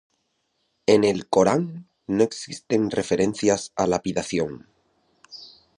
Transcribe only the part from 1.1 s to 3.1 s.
Corán no existen